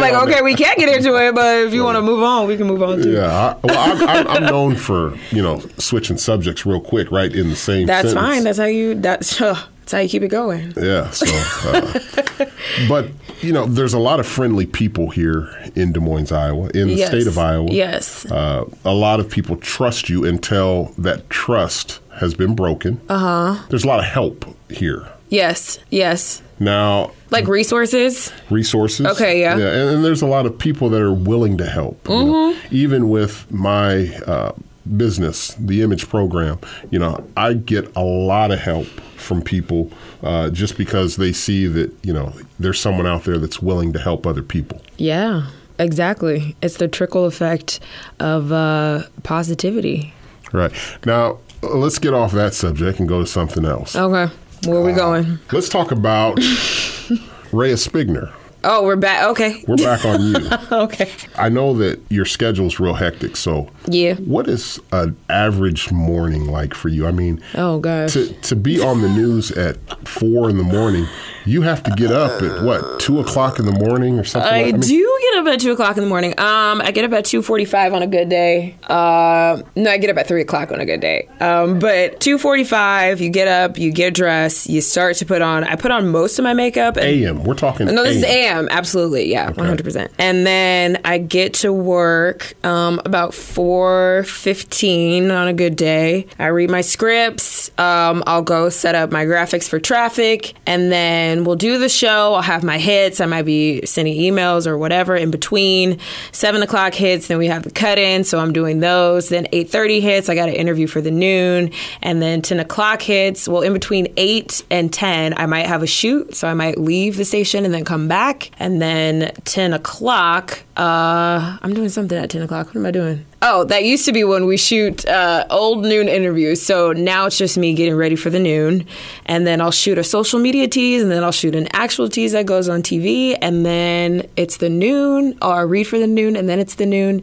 [0.00, 0.40] like, okay, that.
[0.44, 2.82] we can't get into it, but if you want to move on, we can move
[2.82, 3.12] on too.
[3.12, 7.32] Yeah, I, well, I'm, I'm, I'm known for you know switching subjects real quick, right
[7.34, 7.86] in the same.
[7.86, 8.26] That's sentence.
[8.34, 8.44] fine.
[8.44, 8.94] That's how you.
[8.94, 9.40] That's
[9.86, 10.72] that's how you keep it going.
[10.76, 11.10] Yeah.
[11.10, 11.26] So,
[11.70, 12.46] uh,
[12.88, 13.08] but
[13.40, 16.94] you know, there's a lot of friendly people here in Des Moines, Iowa, in the
[16.94, 17.08] Yes.
[17.08, 17.70] state of Iowa.
[17.70, 18.26] Yes.
[18.26, 23.00] Uh, a lot of people trust you until that trust has been broken.
[23.08, 23.66] Uh Uh-huh.
[23.68, 25.78] There's a lot of help here Yes.
[25.90, 26.42] Yes.
[26.58, 27.12] now.
[27.30, 28.32] Like resources.
[28.50, 29.06] resources.
[29.06, 29.56] Okay, yeah.
[29.56, 32.08] yeah, and, and there's a lot of people that are willing to help.
[32.08, 32.24] you know.
[32.54, 32.74] Mm-hmm.
[32.74, 34.52] Even with my uh,
[34.96, 36.58] business, the Image Program,
[36.90, 39.90] you know, I get a lot of help from people
[40.22, 43.98] uh, just because they see that you know there's someone out there that's willing to
[43.98, 44.80] help other people.
[44.96, 45.48] Yeah.
[45.78, 46.56] Exactly.
[46.62, 47.80] It's the trickle effect
[48.18, 50.14] of uh, positivity.
[50.52, 50.72] Right
[51.04, 53.94] now, let's get off that subject and go to something else.
[53.94, 54.32] Okay.
[54.66, 55.38] Where are we going?
[55.52, 56.38] Let's talk about
[57.52, 58.32] Rhea Spigner.
[58.68, 59.28] Oh, we're back.
[59.28, 59.62] Okay.
[59.68, 60.34] We're back on you.
[60.72, 61.08] okay.
[61.36, 64.14] I know that your schedule's real hectic, so Yeah.
[64.14, 67.06] What is an average morning like for you?
[67.06, 68.14] I mean, Oh gosh.
[68.14, 69.76] to to be on the news at
[70.08, 71.06] four in the morning,
[71.44, 74.52] you have to get up at what two o'clock in the morning or something.
[74.52, 74.94] I like, mean, do
[75.36, 76.32] get up at two o'clock in the morning.
[76.38, 78.76] Um, I get up at two forty-five on a good day.
[78.84, 81.28] Uh, no, I get up at three o'clock on a good day.
[81.40, 85.64] Um, but two forty-five, you get up, you get dressed, you start to put on.
[85.64, 86.96] I put on most of my makeup.
[86.96, 87.44] A.M.
[87.44, 87.86] We're talking.
[87.86, 88.58] no, this is AM.
[88.58, 88.68] AM.
[88.70, 90.12] Absolutely, yeah, one hundred percent.
[90.18, 96.26] And then I get to work um, about four fifteen on a good day.
[96.38, 97.70] I read my scripts.
[97.78, 102.34] Um, I'll go set up my graphics for traffic, and then we'll do the show.
[102.34, 103.20] I'll have my hits.
[103.20, 105.98] I might be sending emails or whatever in between.
[106.32, 107.28] Seven o'clock hits.
[107.28, 109.28] Then we have the cut in, so I'm doing those.
[109.28, 110.28] Then eight thirty hits.
[110.28, 111.70] I got an interview for the noon,
[112.02, 113.46] and then ten o'clock hits.
[113.46, 117.16] Well, in between eight and ten, I might have a shoot, so I might leave
[117.16, 118.50] the station and then come back.
[118.58, 122.68] And then 10 o'clock, uh, I'm doing something at 10 o'clock.
[122.68, 123.26] What am I doing?
[123.42, 126.62] Oh, that used to be when we shoot uh, old noon interviews.
[126.62, 128.86] So now it's just me getting ready for the noon.
[129.26, 132.32] And then I'll shoot a social media tease, and then I'll shoot an actual tease
[132.32, 133.36] that goes on TV.
[133.40, 137.22] And then it's the noon, or read for the noon, and then it's the noon.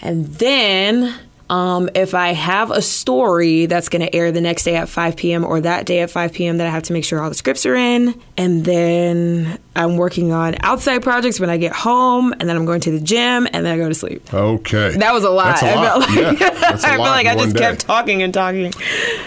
[0.00, 1.14] And then
[1.50, 5.16] um, if I have a story that's going to air the next day at 5
[5.16, 5.44] p.m.
[5.44, 7.64] or that day at 5 p.m., that I have to make sure all the scripts
[7.64, 8.20] are in.
[8.36, 12.80] And then I'm working on outside projects when I get home, and then I'm going
[12.82, 14.32] to the gym, and then I go to sleep.
[14.32, 14.96] Okay.
[14.98, 15.60] That was a lot.
[15.60, 15.84] That's a I lot.
[15.84, 17.60] felt like, yeah, that's a I felt like I just day.
[17.60, 18.72] kept talking and talking.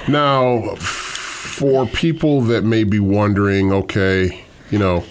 [0.08, 5.04] Now, for people that may be wondering, okay, you know,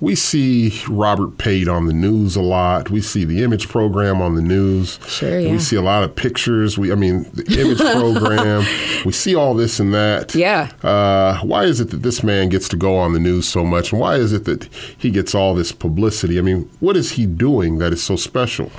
[0.00, 2.90] we see Robert Pate on the news a lot.
[2.90, 4.98] We see the image program on the news.
[5.06, 5.50] Sure, yeah.
[5.50, 6.78] We see a lot of pictures.
[6.78, 8.64] We, I mean, the image program.
[9.04, 10.34] We see all this and that.
[10.34, 10.70] Yeah.
[10.82, 13.92] Uh, why is it that this man gets to go on the news so much,
[13.92, 14.64] and why is it that
[14.96, 16.38] he gets all this publicity?
[16.38, 18.70] I mean, what is he doing that is so special?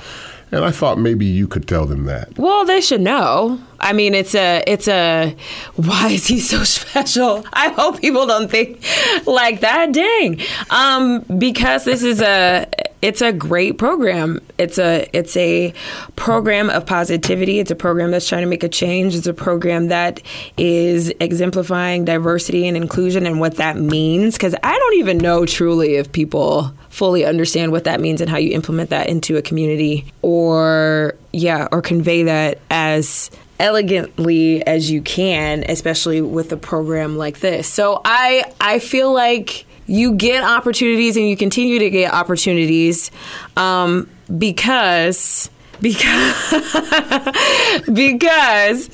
[0.52, 2.36] And I thought maybe you could tell them that.
[2.36, 3.60] Well, they should know.
[3.78, 5.36] I mean, it's a, it's a.
[5.76, 7.44] Why is he so special?
[7.52, 8.82] I hope people don't think
[9.26, 9.92] like that.
[9.92, 12.66] Dang, um, because this is a,
[13.02, 14.40] it's a great program.
[14.58, 15.72] It's a, it's a
[16.16, 17.58] program of positivity.
[17.58, 19.14] It's a program that's trying to make a change.
[19.14, 20.20] It's a program that
[20.56, 24.34] is exemplifying diversity and inclusion and what that means.
[24.34, 28.36] Because I don't even know truly if people fully understand what that means and how
[28.36, 35.00] you implement that into a community or yeah or convey that as elegantly as you
[35.00, 41.16] can especially with a program like this so i i feel like you get opportunities
[41.16, 43.10] and you continue to get opportunities
[43.56, 45.50] um, because
[45.80, 46.50] because
[47.92, 48.88] because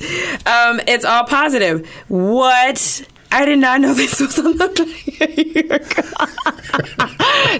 [0.47, 4.67] um, it's all positive what I did not know this was on the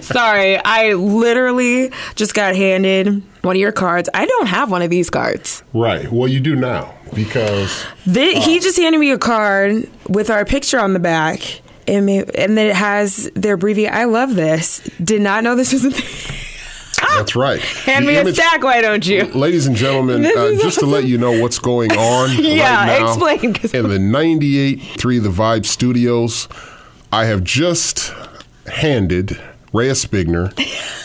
[0.02, 4.08] Sorry, I literally just got handed one of your cards.
[4.14, 5.62] I don't have one of these cards.
[5.74, 6.10] Right.
[6.10, 10.44] Well, you do now because the, uh, he just handed me a card with our
[10.44, 13.94] picture on the back, and and it has their abbreviation.
[13.94, 14.78] I love this.
[15.02, 16.34] Did not know this was a thing.
[17.16, 17.60] That's right.
[17.84, 19.24] Hand the me image, a stack, why don't you?
[19.26, 20.88] Ladies and gentlemen, uh, just awesome.
[20.88, 25.28] to let you know what's going on yeah, right now explain, in the 98.3 The
[25.28, 26.48] Vibe studios,
[27.12, 28.12] I have just
[28.66, 29.40] handed
[29.72, 30.52] Rhea Spigner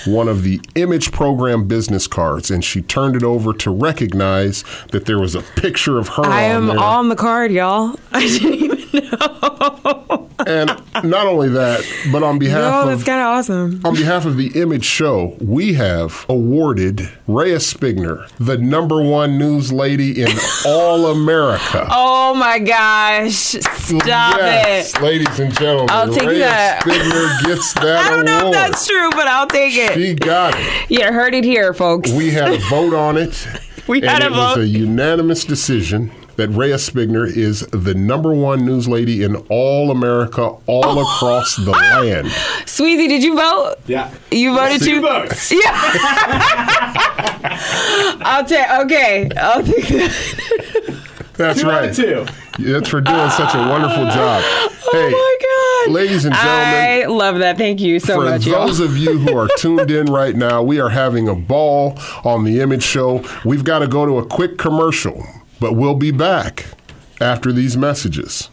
[0.07, 5.05] one of the image program business cards, and she turned it over to recognize that
[5.05, 6.25] there was a picture of her.
[6.25, 6.79] I am there.
[6.79, 7.95] on the card, y'all.
[8.11, 10.29] I didn't even know.
[10.45, 10.69] And
[11.03, 13.81] not only that, but on behalf no, of that's kind of awesome.
[13.85, 19.71] On behalf of the Image Show, we have awarded Rhea Spigner the number one news
[19.71, 20.29] lady in
[20.65, 21.87] all America.
[22.25, 23.33] Oh my gosh!
[23.33, 25.89] Stop yes, it, ladies and gentlemen.
[25.91, 26.81] I'll take Rhea that.
[26.83, 28.41] Spigner gets that I don't award.
[28.41, 29.93] know if that's true, but I'll take it.
[29.93, 30.89] She got it.
[30.89, 32.11] You heard it here, folks.
[32.11, 33.47] We had a vote on it.
[33.87, 34.57] we had a it vote.
[34.57, 39.91] was a unanimous decision that Rhea Spigner is the number one news lady in all
[39.91, 41.01] America, all oh.
[41.01, 42.27] across the land.
[42.65, 43.75] Sweezy, did you vote?
[43.87, 44.13] Yeah.
[44.31, 45.51] You voted Two votes.
[45.63, 45.69] Yeah.
[48.21, 48.69] I'll take.
[48.69, 51.03] Okay, I'll take that.
[51.33, 51.93] That's two right.
[51.93, 52.25] Two.
[52.59, 54.43] That's for doing such a wonderful job.
[54.45, 55.93] Oh my God.
[55.93, 56.63] Ladies and gentlemen.
[56.63, 57.57] I love that.
[57.57, 58.43] Thank you so for much.
[58.43, 58.87] For those y'all.
[58.87, 62.61] of you who are tuned in right now, we are having a ball on the
[62.61, 63.23] Image Show.
[63.43, 65.25] We've got to go to a quick commercial,
[65.63, 66.65] but we'll be back
[67.21, 68.49] after these messages.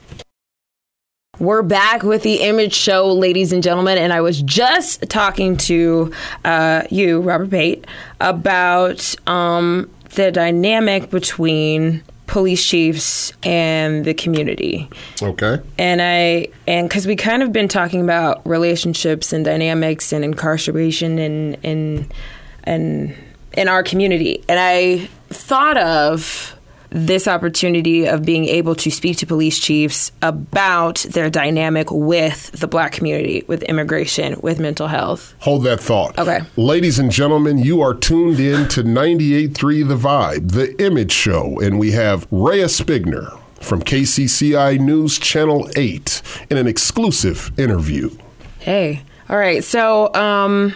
[1.41, 6.13] We're back with the Image Show, ladies and gentlemen, and I was just talking to
[6.45, 7.85] uh, you, Robert Pate,
[8.21, 14.89] about um, the dynamic between police chiefs and the community.
[15.21, 15.59] Okay.
[15.79, 21.19] And I and because we kind of been talking about relationships and dynamics and incarceration
[21.19, 22.15] and and
[22.63, 23.17] and
[23.55, 26.55] in our community, and I thought of
[26.91, 32.67] this opportunity of being able to speak to police chiefs about their dynamic with the
[32.67, 35.35] black community, with immigration, with mental health.
[35.41, 36.19] Hold that thought.
[36.19, 36.41] Okay.
[36.57, 41.79] Ladies and gentlemen, you are tuned in to 98.3 The Vibe, the image show, and
[41.79, 48.11] we have Rhea Spigner from KCCI News Channel 8 in an exclusive interview.
[48.59, 49.03] Hey.
[49.29, 49.63] All right.
[49.63, 50.75] So, um,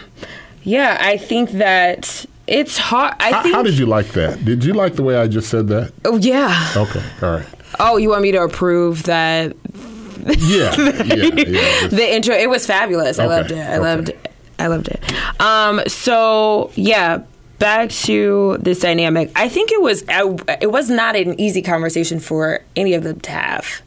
[0.63, 3.15] yeah, I think that it's hard.
[3.19, 3.55] I how, think.
[3.55, 4.43] How did you like that?
[4.43, 5.93] Did you like the way I just said that?
[6.03, 6.73] Oh yeah.
[6.75, 7.03] Okay.
[7.21, 7.45] All right.
[7.79, 9.55] Oh, you want me to approve that?
[10.25, 10.75] Yeah.
[10.75, 12.35] yeah, yeah the intro.
[12.35, 13.19] It was fabulous.
[13.19, 13.57] I loved it.
[13.57, 13.79] I okay.
[13.79, 14.09] loved.
[14.09, 14.31] It.
[14.59, 15.41] I loved it.
[15.41, 15.81] Um.
[15.87, 17.23] So yeah.
[17.57, 19.31] Back to this dynamic.
[19.33, 20.03] I think it was.
[20.09, 23.81] It was not an easy conversation for any of them to have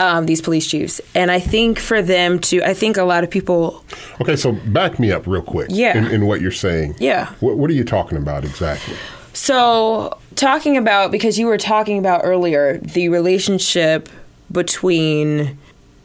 [0.00, 1.00] um, these police chiefs.
[1.14, 3.84] And I think for them to, I think a lot of people.
[4.20, 5.68] Okay, so back me up real quick.
[5.70, 5.96] Yeah.
[5.96, 6.96] In, in what you're saying.
[6.98, 7.32] Yeah.
[7.40, 8.96] What, what are you talking about exactly?
[9.32, 14.08] So, talking about, because you were talking about earlier, the relationship
[14.50, 15.58] between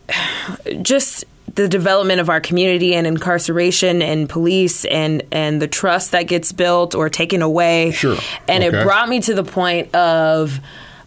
[0.81, 1.23] just
[1.55, 6.51] the development of our community and incarceration and police and and the trust that gets
[6.51, 7.91] built or taken away.
[7.91, 8.17] Sure.
[8.49, 8.77] And okay.
[8.77, 10.59] it brought me to the point of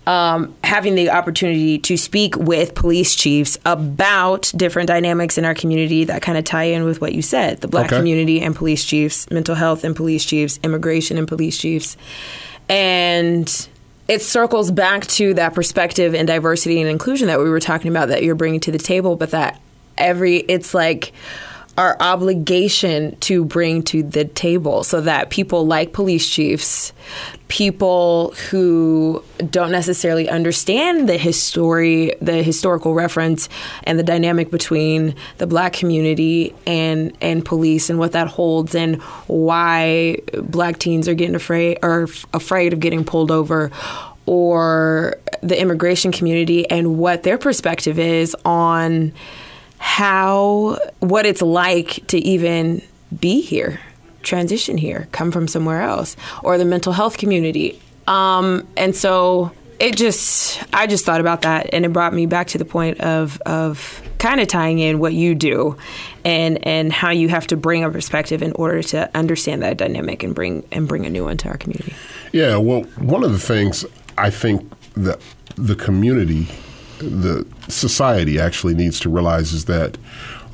[0.09, 6.05] um, having the opportunity to speak with police chiefs about different dynamics in our community
[6.05, 7.99] that kind of tie in with what you said the black okay.
[7.99, 11.99] community and police chiefs, mental health and police chiefs, immigration and police chiefs.
[12.71, 13.69] And
[14.09, 18.09] it circles back to that perspective and diversity and inclusion that we were talking about
[18.09, 19.61] that you're bringing to the table, but that
[19.99, 21.13] every, it's like,
[21.79, 26.93] our obligation to bring to the table so that people like police chiefs,
[27.47, 33.49] people who don't necessarily understand the history, the historical reference
[33.85, 39.01] and the dynamic between the black community and and police and what that holds and
[39.29, 43.71] why black teens are getting afraid or afraid of getting pulled over
[44.27, 45.15] or
[45.45, 49.13] the immigration community and what their perspective is on
[49.79, 52.83] how what it's like to even
[53.19, 53.81] be here,
[54.23, 57.81] transition here, come from somewhere else, or the mental health community.
[58.07, 62.49] Um, and so it just I just thought about that and it brought me back
[62.49, 65.77] to the point of of kind of tying in what you do
[66.25, 70.23] and and how you have to bring a perspective in order to understand that dynamic
[70.23, 71.95] and bring and bring a new one to our community.
[72.33, 73.87] Yeah, well, one of the things
[74.17, 75.21] I think that
[75.55, 76.49] the community
[76.99, 79.99] the society actually needs to realize is that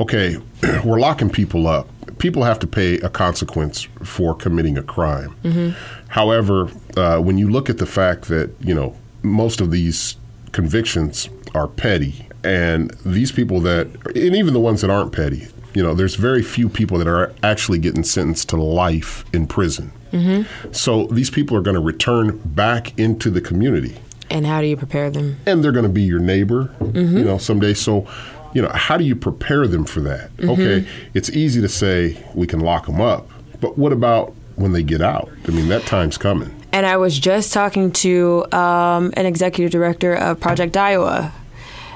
[0.01, 0.39] okay,
[0.85, 1.89] we're locking people up.
[2.19, 5.37] People have to pay a consequence for committing a crime.
[5.43, 5.71] Mm-hmm.
[6.09, 10.17] However, uh, when you look at the fact that you know most of these
[10.53, 15.83] convictions are petty, and these people that, and even the ones that aren't petty, you
[15.83, 19.93] know, there's very few people that are actually getting sentenced to life in prison.
[20.13, 20.73] Mm-hmm.
[20.73, 23.99] So these people are going to return back into the community.
[24.31, 25.39] And how do you prepare them?
[25.47, 27.19] And they're going to be your neighbor, mm-hmm.
[27.19, 27.75] you know, someday.
[27.75, 28.07] So,
[28.55, 30.35] you know, how do you prepare them for that?
[30.37, 30.51] Mm-hmm.
[30.51, 33.29] Okay, it's easy to say we can lock them up,
[33.61, 35.29] but what about when they get out?
[35.47, 36.55] I mean, that time's coming.
[36.73, 41.33] And I was just talking to um, an executive director of Project Iowa,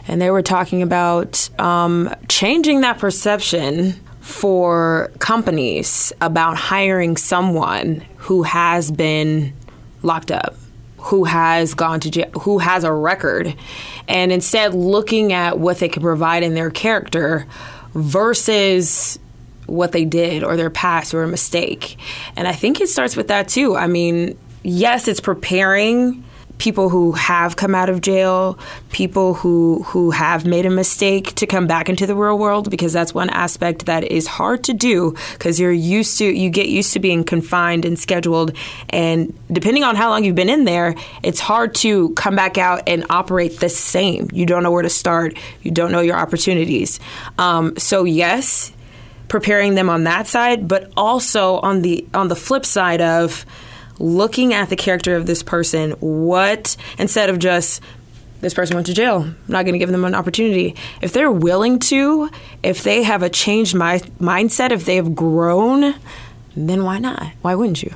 [0.07, 8.43] and they were talking about um, changing that perception for companies about hiring someone who
[8.43, 9.53] has been
[10.03, 10.55] locked up
[10.99, 13.55] who has gone to jail, who has a record,
[14.07, 17.47] and instead looking at what they can provide in their character
[17.95, 19.19] versus
[19.67, 21.97] what they did or their past or a mistake.
[22.37, 23.77] And I think it starts with that too.
[23.77, 26.25] I mean, yes, it's preparing
[26.59, 28.59] people who have come out of jail,
[28.90, 32.92] people who who have made a mistake to come back into the real world because
[32.92, 36.92] that's one aspect that is hard to do because you're used to you get used
[36.92, 38.57] to being confined and scheduled
[38.90, 42.83] and depending on how long you've been in there, it's hard to come back out
[42.87, 44.29] and operate the same.
[44.33, 45.37] You don't know where to start.
[45.62, 47.01] You don't know your opportunities.
[47.38, 48.73] Um, so yes,
[49.29, 53.47] preparing them on that side, but also on the on the flip side of
[53.99, 57.83] looking at the character of this person, what, instead of just,
[58.41, 59.23] this person went to jail.
[59.23, 60.77] I'm not going to give them an opportunity.
[61.03, 62.31] If they're willing to,
[62.63, 65.95] if they have a changed my, mindset, if they have grown,
[66.55, 67.27] then why not?
[67.43, 67.93] Why wouldn't you?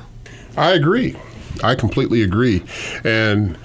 [0.57, 1.15] I agree.
[1.63, 2.63] I completely agree.
[3.03, 3.57] And,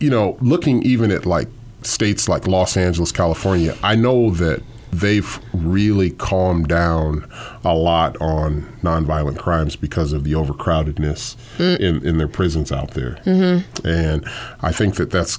[0.00, 1.48] you know, looking even at like
[1.82, 7.28] states like Los Angeles, California, I know that they've really calmed down
[7.64, 11.78] a lot on nonviolent crimes because of the overcrowdedness mm.
[11.78, 13.16] in, in their prisons out there.
[13.24, 13.86] Mm-hmm.
[13.86, 14.24] And
[14.60, 15.38] I think that that's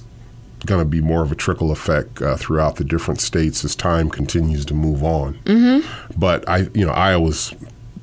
[0.66, 4.10] going to be more of a trickle effect uh, throughout the different states as time
[4.10, 5.34] continues to move on.
[5.44, 6.18] Mm-hmm.
[6.18, 7.54] But I, you know, Iowa's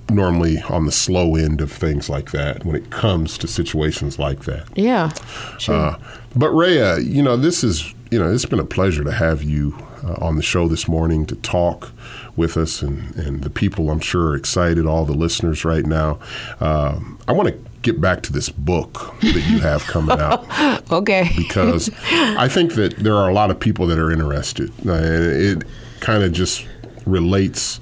[0.10, 4.42] normally on the slow end of things like that when it comes to situations like
[4.46, 4.66] that.
[4.76, 5.12] Yeah,
[5.58, 5.76] sure.
[5.76, 6.00] Uh,
[6.36, 9.72] but Rhea, you know, this is you know, it's been a pleasure to have you
[10.06, 11.92] uh, on the show this morning to talk
[12.36, 16.20] with us and, and the people I'm sure are excited, all the listeners right now.
[16.60, 20.46] Uh, I want to get back to this book that you have coming out.
[20.92, 21.30] okay.
[21.38, 24.72] because I think that there are a lot of people that are interested.
[24.86, 25.64] Uh, it
[26.00, 26.68] kind of just
[27.06, 27.80] relates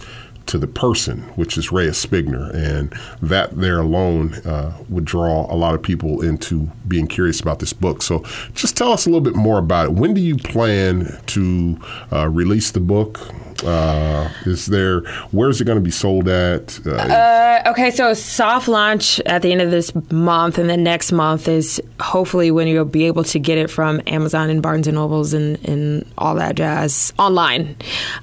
[0.53, 5.57] to the person, which is Rhea Spigner, and that there alone uh, would draw a
[5.57, 8.03] lot of people into being curious about this book.
[8.03, 9.93] So, just tell us a little bit more about it.
[9.93, 11.79] When do you plan to
[12.11, 13.19] uh, release the book?
[13.65, 16.79] Uh, is there where is it going to be sold at?
[16.85, 21.11] Uh, uh, okay, so soft launch at the end of this month, and then next
[21.11, 24.95] month is hopefully when you'll be able to get it from Amazon and Barnes and
[24.95, 27.75] Nobles and, and all that jazz online.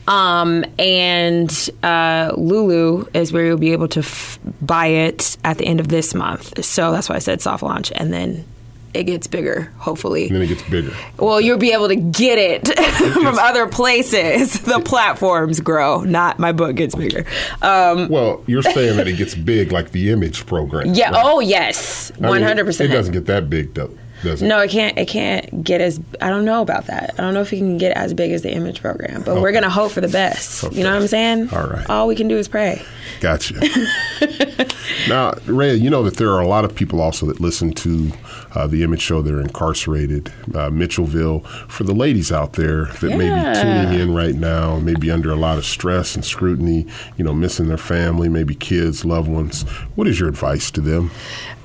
[0.08, 5.66] Um, and uh, Lulu is where you'll be able to f- buy it at the
[5.66, 6.64] end of this month.
[6.64, 8.44] So that's why I said soft launch, and then
[8.92, 10.26] it gets bigger, hopefully.
[10.26, 10.92] And then it gets bigger.
[11.18, 12.68] Well, you'll be able to get it
[13.14, 14.60] from other places.
[14.60, 17.24] The platforms grow, not my book gets bigger.
[17.62, 20.94] Um, well, you're saying that it gets big like the image program.
[20.94, 21.10] Yeah.
[21.10, 21.22] Right?
[21.24, 22.12] Oh, yes.
[22.18, 22.90] One hundred percent.
[22.90, 23.96] It doesn't get that big though.
[24.22, 24.46] Does it?
[24.46, 24.98] No, it can't.
[24.98, 26.00] It can't get as.
[26.20, 27.14] I don't know about that.
[27.18, 29.40] I don't know if it can get as big as the image program, but okay.
[29.40, 30.64] we're gonna hope for the best.
[30.64, 30.76] Okay.
[30.76, 31.48] You know what I'm saying?
[31.50, 31.88] All right.
[31.88, 32.82] All we can do is pray.
[33.20, 33.54] Gotcha.
[35.08, 38.12] Now, Ray, you know that there are a lot of people also that listen to
[38.54, 39.22] uh, the Image Show.
[39.22, 41.46] They're incarcerated, uh, Mitchellville.
[41.68, 45.36] For the ladies out there that may be tuning in right now, maybe under a
[45.36, 46.86] lot of stress and scrutiny,
[47.16, 49.62] you know, missing their family, maybe kids, loved ones.
[49.94, 51.10] What is your advice to them?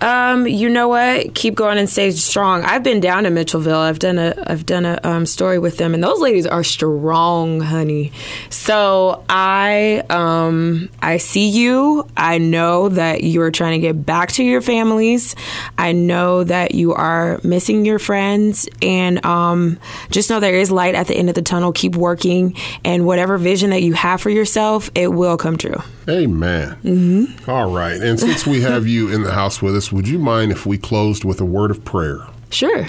[0.01, 1.33] Um, you know what?
[1.35, 2.63] Keep going and stay strong.
[2.63, 3.79] I've been down to Mitchellville.
[3.79, 7.61] I've done a I've done a um, story with them, and those ladies are strong,
[7.61, 8.11] honey.
[8.49, 12.07] So I um I see you.
[12.17, 15.35] I know that you are trying to get back to your families.
[15.77, 19.77] I know that you are missing your friends, and um
[20.09, 21.71] just know there is light at the end of the tunnel.
[21.71, 25.81] Keep working, and whatever vision that you have for yourself, it will come true.
[26.07, 26.77] Amen.
[26.83, 27.49] Mm-hmm.
[27.49, 27.99] All right.
[28.01, 30.77] And since we have you in the house with us, would you mind if we
[30.77, 32.25] closed with a word of prayer?
[32.51, 32.87] Sure.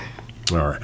[0.52, 0.82] All right.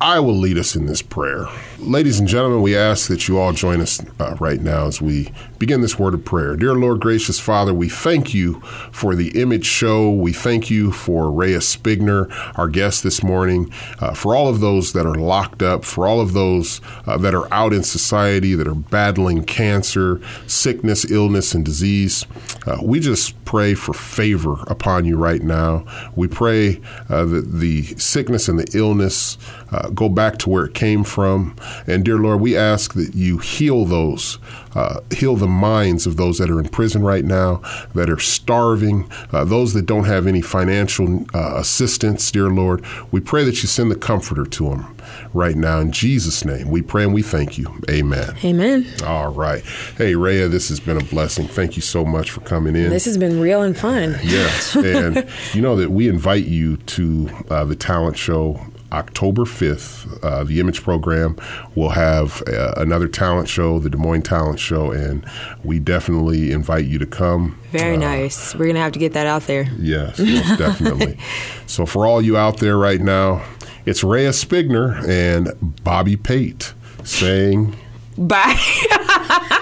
[0.00, 1.46] I will lead us in this prayer.
[1.82, 5.32] Ladies and gentlemen, we ask that you all join us uh, right now as we
[5.58, 6.54] begin this word of prayer.
[6.54, 8.60] Dear Lord, gracious Father, we thank you
[8.92, 10.10] for the image show.
[10.10, 14.92] We thank you for Rhea Spigner, our guest this morning, uh, for all of those
[14.92, 18.68] that are locked up, for all of those uh, that are out in society that
[18.68, 22.26] are battling cancer, sickness, illness, and disease.
[22.66, 25.84] Uh, we just pray for favor upon you right now.
[26.14, 29.38] We pray uh, that the sickness and the illness
[29.72, 31.56] uh, go back to where it came from.
[31.86, 34.38] And dear Lord, we ask that you heal those,
[34.74, 37.62] uh, heal the minds of those that are in prison right now,
[37.94, 42.84] that are starving, uh, those that don't have any financial uh, assistance, dear Lord.
[43.10, 44.96] We pray that you send the comforter to them
[45.32, 45.80] right now.
[45.80, 47.80] In Jesus' name, we pray and we thank you.
[47.88, 48.36] Amen.
[48.44, 48.86] Amen.
[49.04, 49.62] All right.
[49.96, 51.46] Hey, Rhea, this has been a blessing.
[51.46, 52.90] Thank you so much for coming in.
[52.90, 54.18] This has been real and fun.
[54.22, 58.60] Yes, and you know that we invite you to uh, the talent show
[58.92, 60.22] October 5th.
[60.22, 61.36] Uh, the Image program
[61.74, 65.24] will have uh, another talent show, the Des Moines Talent Show, and
[65.64, 67.58] we definitely invite you to come.
[67.70, 68.54] Very nice.
[68.54, 69.68] We're gonna have to get that out there.
[69.78, 71.18] Yes, most definitely.
[71.66, 73.44] so, for all you out there right now,
[73.86, 75.48] it's Rhea Spigner and
[75.84, 76.74] Bobby Pate
[77.04, 77.76] saying.
[78.18, 78.56] Bye.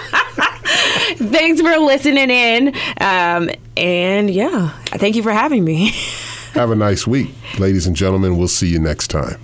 [1.15, 2.75] Thanks for listening in.
[2.99, 5.93] Um, and yeah, thank you for having me.
[6.53, 7.29] Have a nice week,
[7.59, 8.37] ladies and gentlemen.
[8.37, 9.39] We'll see you next time.